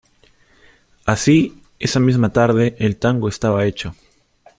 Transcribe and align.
Así 1.05 1.61
esa 1.77 1.99
misma 1.99 2.33
tarde 2.33 2.75
el 2.79 2.97
tango 2.97 3.29
estaba 3.29 3.67
hecho. 3.67 3.93